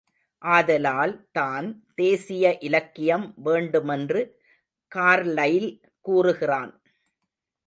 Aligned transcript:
ஆதலால் 0.41 1.13
தான் 1.31 1.67
தேசீய 1.95 2.53
இலக்கியம் 2.59 3.25
வேண்டுமென்று 3.43 4.21
கார்லைல் 4.91 5.69
கூறுகிறான். 6.05 6.71